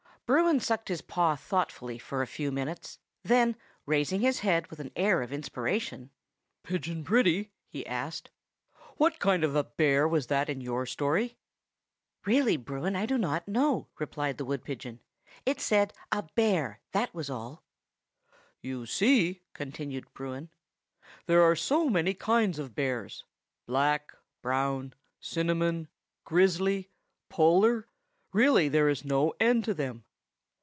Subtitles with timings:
[0.27, 3.53] Bruin sucked his paw thoughtfully for a few minutes; then,
[3.85, 8.29] raising his head with an air of inspiration,—"Pigeon Pretty," he asked,
[8.95, 11.35] "what kind of a bear was that in your story?"
[12.23, 15.01] "Really, Bruin, I do not know," replied the wood pigeon.
[15.45, 17.65] "It said 'a bear,' that was all."
[18.61, 20.49] "You see," continued Bruin,
[21.25, 25.89] "there are so many kinds of bears,—black, brown, cinnamon,
[26.23, 26.89] grizzly,
[27.27, 30.05] polar,—really, there is no end to them.